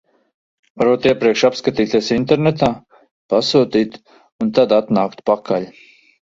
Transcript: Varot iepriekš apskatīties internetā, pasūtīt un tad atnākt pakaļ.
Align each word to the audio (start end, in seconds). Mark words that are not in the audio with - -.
Varot 0.81 1.03
iepriekš 1.09 1.43
apskatīties 1.49 2.09
internetā, 2.15 2.69
pasūtīt 3.35 4.01
un 4.47 4.51
tad 4.57 4.75
atnākt 4.81 5.23
pakaļ. 5.33 5.71